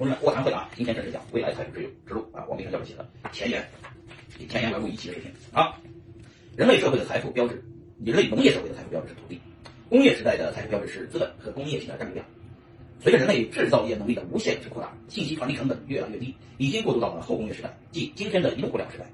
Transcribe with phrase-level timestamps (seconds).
[0.00, 3.62] 同志们，卧谈会啊，今天正式讲未来财富之路之路啊，王明生教授写的前言，
[4.48, 5.76] 前言要录一期的视频啊。
[6.56, 7.62] 人类社会的财富标志，
[8.02, 9.38] 人类农业社会的财富标志是土地，
[9.90, 12.24] 工业时代的财富标志是资本和工业性的占有量。
[12.98, 19.04] 随着人类制造业能力的无限制扩大，信息传递成本越来越低，已经过渡到了后工业时代，即今天的移动互联网时代。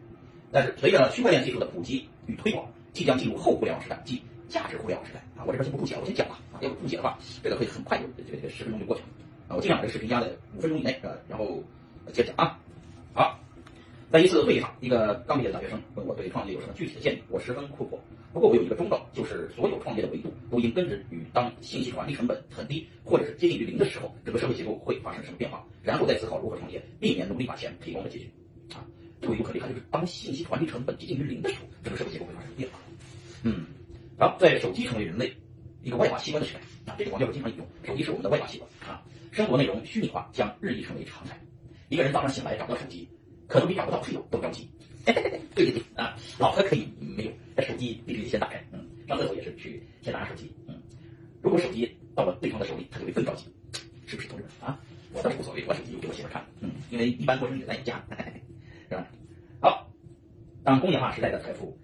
[0.52, 5.42] 但是随着区块链技术的普及与推广，即将进入后互联网时代，即价值互联网时代啊。
[5.44, 6.62] 我这边先不注解，我先讲吧啊。
[6.62, 9.08] 要不注解的话，这个会很快就这个这个十分钟就过去了
[9.48, 9.56] 啊。
[9.56, 11.62] 我尽量把这个视频压在五分钟以内啊，然后
[12.12, 12.58] 接着讲啊。
[13.14, 13.38] 好，
[14.10, 17.98] 在一次会议上，一个刚毕业的大学生问我对创业有什么具体的建议，我十分困惑。
[18.32, 28.30] 不过我有一个忠告，就是所有创业的维度都应根植于当信息传递成本很低，或者是接近于零的时候，整个社会结构会发生什么变化，然后再思考如何创业，避免努力把钱赔光的结局。
[28.74, 28.84] 啊，
[29.22, 32.78] 这个维度很厉害，就是当信息传递成本接近于零的时候，整个社会结构会发生变化。
[33.42, 33.64] 嗯，
[34.18, 35.32] 好，在手机成为人类
[35.82, 39.02] 一个外化器官的时代啊，这个王教授经常引用，手机是我们的外化器官啊，
[39.36, 41.38] 生活内容虚拟化将日益成为常态。
[41.90, 43.06] 一个人早上醒来找不到手机，
[43.46, 44.66] 可能比找不到配偶都着急。
[45.04, 45.12] 对
[45.54, 48.64] 对对啊，老婆可以没有，但手机必须得先打开。
[48.72, 50.50] 嗯，上厕所也是去先拿上手机。
[50.66, 50.80] 嗯，
[51.42, 53.44] 如果手机到了对方的手里，他就会更着急，
[54.06, 54.80] 是不是同志们啊？
[55.12, 56.42] 我倒是无所谓，我手机就给我媳妇看。
[56.60, 58.02] 嗯，因为一般过生日在你家，
[58.88, 59.06] 是吧？
[59.60, 59.86] 好，
[60.64, 61.76] 当工业化时代的财富，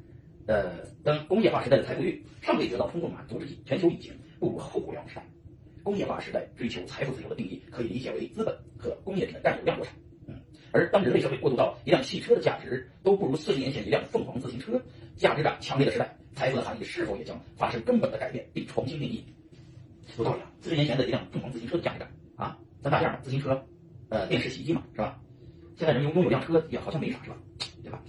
[0.47, 5.27] 呃，当工业化时代的财富率尚未得到充分满足之际，全球已经步入后互联网时代。
[5.83, 9.94] 工业化时代追求财富自由的定义，可以理解为资本和工业品的占有量过程。
[10.70, 14.80] 而当人类社会过渡到一辆汽车的价值都不如四十年前一辆凤凰自行车
[15.16, 19.25] 价值感强烈的时代，财富的含义是否也将发生根本的改变并重新定义？
[20.16, 20.50] 有道理啊！
[20.60, 23.62] 四十年前的一辆凤凰自行车的价值感啊，三大件嘛：自行车、
[24.08, 25.20] 呃电视、洗衣机嘛，是吧？
[25.77, 27.36] 现在人拥有辆车也好像没啥，是吧？
[27.83, 28.03] 对吧？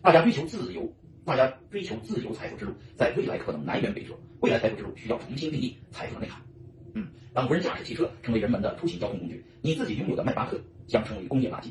[0.00, 0.90] 大家追求自由，
[1.26, 4.14] 大家追求自由财富之路，在未来可能南辕北辙。
[4.40, 6.40] 未来财富之路需要重新定义财富的内涵。
[6.98, 11.68] 嗯，当无人驾驶汽车成为人们的出行交通工具，你自己拥有的迈巴赫将成为工业垃圾。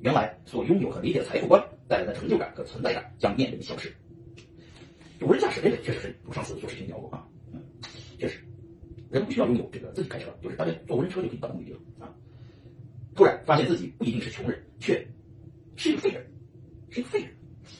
[0.00, 3.92] 原来所拥有和理解的财富观带来的成就感和存在感将面临消失。
[5.20, 7.60] 无人驾驶这个确实是我上次做视频聊过啊，嗯，
[8.18, 8.40] 确实，
[9.10, 12.08] 人不需要拥有这个自己开车，就是大家坐无人车就可以到目的地了啊。
[13.14, 15.06] 突然发现自己不一定是穷人，却
[15.76, 16.24] 是一个废人，
[16.88, 17.30] 是一个废人，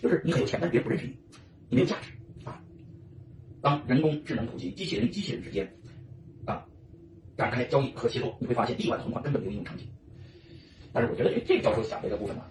[0.03, 1.17] 就是你很有钱，但别人不认识你，
[1.71, 2.13] 你没有价值
[2.45, 2.63] 啊。
[3.63, 5.67] 当人工智能普及，机器人与机器人之间
[7.41, 9.87] 展开交易和协作，你会发现亿万存款根本没有应用场景。
[10.93, 12.43] 但是我觉得哎这个教授讲这个部分呢，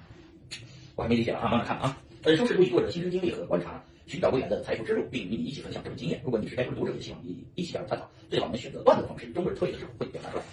[0.95, 1.95] 我还没理解了啊，慢慢看啊。
[2.23, 6.19] 本书是读作者亲身经历和观察，寻找未来的财富之路，并与你一起分享这种经验。
[6.25, 8.09] 如果你是该书的读者，也希望你一起加入探讨。
[8.29, 10.43] 最好能选择段子的方式，中国人特有的时候会表达出来。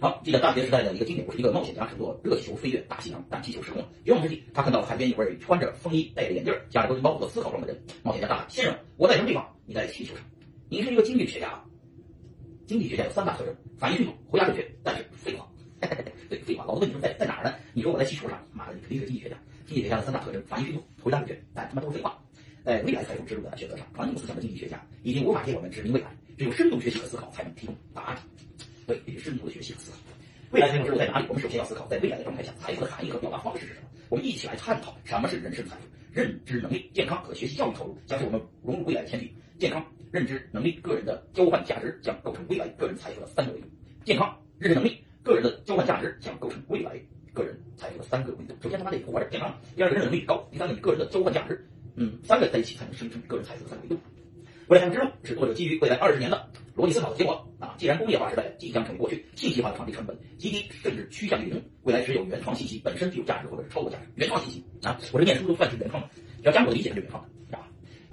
[0.00, 3.88] 好，记得大学时代的一个经典故事，一个冒险家乘坐热气球飞越大西洋，但气球失控了。
[4.04, 7.80] 绝望之际，他看到海边有位穿着风衣、戴着眼镜、夹着周金包和思考状的人。
[8.02, 9.46] 冒险家大喊：“先生，我在什么地方？
[9.66, 10.24] 你在气球上。
[10.68, 11.62] 你是一个经济学家。
[12.66, 15.46] 经济学家有三大特征：反应迅速、回答准确，但是废话。
[16.28, 16.64] 对，废话。
[16.64, 17.54] 老子问你说在在哪儿呢？
[17.72, 18.42] 你说我在气球上。
[18.52, 19.36] 妈的，你肯定是经济学家。
[19.66, 22.18] 经济学家的三大特征：反应迅速、回答准确，但他妈都是废话。
[22.64, 26.08] 在未来财富之路的选择上，传统思想的经济学家已经无法给我们指明未来，
[26.38, 28.18] 只有深度学习和思考才能提供答案。
[28.86, 29.98] 对，深度的学习和思考。
[30.50, 31.26] 未来财富之路在哪里？
[31.28, 33.88] 我们首先要思考，在未来的状态下，财富的含义和表达方式是什么？
[34.08, 35.82] 我们一起来探讨什么是人生财富。
[36.12, 39.34] 认知能力、健康和学习教育投入将是我们融入未来的前提。
[39.58, 43.66] 健康、认知能力、个人的交换价值将构成未来个人财富的三个维度。
[44.04, 45.00] 健康、认知能力。
[45.24, 46.92] 个人的交换价值将构成未来
[47.32, 48.54] 个人财富的三个维度。
[48.62, 51.66] 首先他妈得活着健康，第二个认知能力高，第三个你个人的交换价值，
[51.96, 54.00] 嗯，三个在一起才能生成个人财富的三个维度。
[54.68, 57.74] 未来财富之路是作者基于未来二十年的逻辑思考的结果啊！
[57.78, 64.04] 既然工业化时代即将成为过去，信息化的传递成本极低，甚至趋向于零，未来只有原创信息本身具有价值，或者是超过价值。
[64.16, 67.30] 原创信息啊，我这念书都算是原创的，只要加入我的理解它就原创的，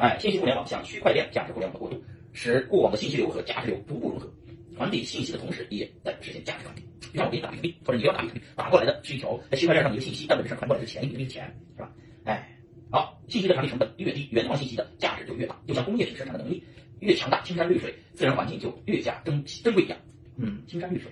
[0.02, 2.04] 哎，信息互联网向区块链价值互联网的过渡，
[2.34, 4.28] 使过往的信息流和价值流逐步融合，
[4.76, 6.82] 传递信息的同时，也在实现价值传递。
[7.14, 11.94] 就像我给你打比特币，或者你要打比特币，打过来的是一条在区块链上的一个信息，但本质上传过来是钱，一币是钱，是吧？
[12.26, 12.50] 哎，
[12.90, 15.56] 好，信息的传递成本越低，原创信息的价值就越大。
[15.68, 16.64] 就像工业品生产的能力
[17.02, 19.96] 越强大，青山绿水，自然环境就越加珍珍贵一样。
[20.36, 21.12] 嗯，青山绿水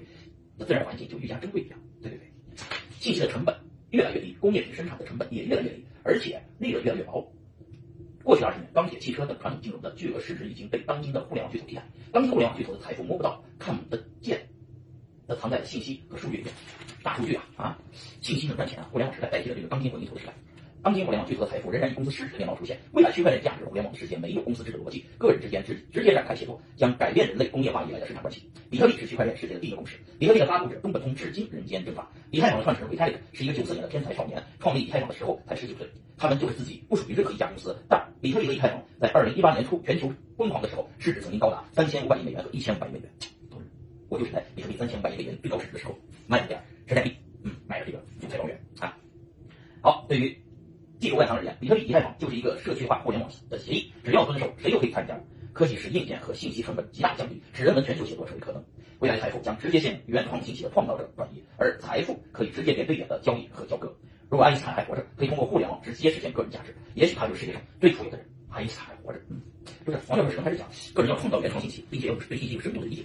[0.57, 1.77] 的自然环境就越加珍贵一样。
[2.01, 2.65] 对对对，
[2.99, 3.55] 信息的成本
[3.91, 7.31] 越来越低，工业品生产的成本也越来越低，而且利润越来越薄。
[8.29, 11.83] 过去二十年，钢铁、汽车等传统金融的巨额市值已经被当今的互联网巨头替代。
[12.13, 14.47] 当今互联网巨头的财富摸不到、看不见。
[15.25, 16.53] 那藏在信息和数据里面，
[17.01, 17.77] 大数据啊啊，
[18.21, 18.87] 信息能赚钱啊！
[18.91, 20.33] 互联网时代代替了这个钢筋混凝土的时代，
[20.81, 22.77] 当今互联网巨头的财富仍然以公司市值面貌出现。
[22.93, 28.49] 未来区块链价值互联网的世界没有公司制的逻辑，个人之间直直接展开协作，将改变人类工业化以来的市场关系。
[28.69, 32.09] 比特币是区块链世界的第一个公式，比特币的发布者东本通至今人间蒸发。
[32.31, 35.87] 以太坊的创始人维泰利是一个九四年的天才少年，创立以太坊的时候才十九岁。
[36.17, 43.09] 他们就是自己不属于任何一家公司，但比特币和以太坊在二零一八年初全球疯狂的时候，市值曾经高达三千五百亿美元和一千五百亿美元。
[44.09, 45.95] 我就是在比特币三千五百亿美元最高市值的时候
[46.25, 48.97] 卖了点山寨币，嗯，买了这个韭菜庄园啊。
[49.81, 50.35] 好，对于
[50.99, 55.17] 技术外行而言，比特币以太坊就是一个社区化互联网的协议，只要遵守，谁都可以参加。
[55.53, 58.63] 科技使硬件和信息成本极大降低，使人文全球协作成为可能。
[58.99, 63.93] 未来财富将直接向原创信息的创造者转移，而财富可以直接点对点的交易和交割。
[64.29, 68.25] 如果爱因斯坦还活着，可以通过互联网直接实现个人价值，也许他就是世界上最富有的人。
[68.49, 69.19] 爱因斯坦还活着，
[69.85, 73.03] 就是黄教授始终还是讲，个人要创造原创信息，并且要对信息有深度的理解。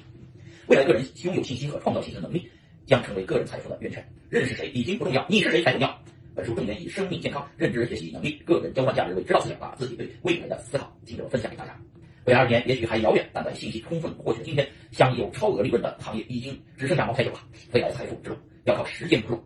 [0.67, 2.51] 未来个人拥有信息和创造信息的能力，
[2.87, 4.07] 将成为个人财富的源泉。
[4.29, 6.04] 认识谁已经不重要，你是谁才重要。
[6.35, 11.79] 本书重点以生命健康、认知学习能力、个人交换价值为指导思想，把自己对未来的思考进行分享给大家。
[12.27, 17.41] 未来二十年也许还遥远，但在信息充分获取今天，享有超额利润的行业已经只剩下茅台酒了。
[17.73, 19.45] 未来财富之路要靠实践步入。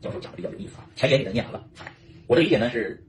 [0.00, 1.68] 教授讲的比较有意思啊，前言给他念完了。
[2.26, 3.02] 我的理解呢是，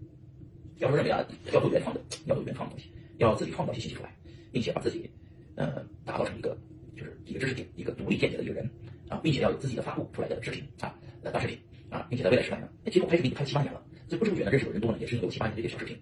[0.77, 4.13] 教授认为啊，要做原创的，要做原创的东西，要自己创造一些信息出来，
[4.51, 5.09] 并且把自己
[5.55, 6.57] 呃打造成一个
[6.95, 8.69] 就是一个知识点、一个独立见解的一个人
[9.09, 10.93] 啊，并且要有自己的发布出来的视频啊、
[11.23, 11.57] 呃短视频
[11.91, 15.95] 啊，并且在未来时代呢，那其实我拍视频已经拍七八年了，这不知不觉呢认识的人多呢，也是因为七八年的这些小视频。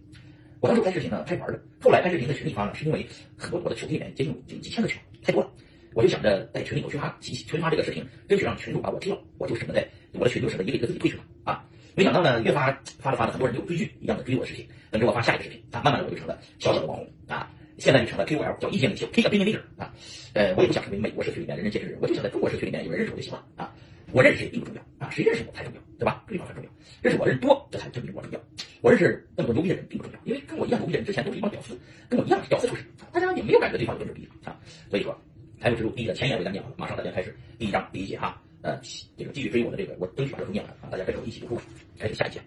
[0.62, 1.60] 我当时拍视频呢，拍玩的。
[1.82, 3.06] 后来拍视频在群里发呢，是因为
[3.36, 5.50] 很多我的群里面接近有几千个群，太多了。
[5.96, 11.66] 我就想着在群里头群发，群发这个视频，争取让群主把我知道，我就省得在我的群就省得一个一个自己退群了啊。
[11.96, 15.82] 没想到呢，越发发着发着，很多人就追剧一样的追我的视频，等着我发下一个视频啊。
[15.84, 19.92] 慢慢的我就成了小小的网红啊，现在就成了 KOL，叫意见领袖，K opinion leader 啊。
[20.34, 23.74] 呃，我也不想成为美国社区里面人人皆知，我就想在中国社区里面有人认识我就行了啊。
[24.12, 26.24] 我认识谁并不重要啊，谁认识我才重要，对吧？
[26.28, 26.70] 这地方很重要，
[27.02, 28.40] 认识我的人多，这才证明我重要。
[28.82, 31.78] 我认识那么多牛逼的人并不重要，因为跟我一样牛逼的人之前都是一帮屌丝，
[32.10, 34.60] 跟我一样是屌丝出身，大家也没有感觉对方有多牛逼啊。
[34.90, 35.16] 所以说，
[35.60, 38.80] 财富之路第一的前言我给大家念好了，马上大家开始第一章第一节哈，呃，
[39.18, 41.62] 这个继续追我的这个，我争取把这书念完啊，大家跟着我一起读书，
[41.98, 42.40] 开始下一节。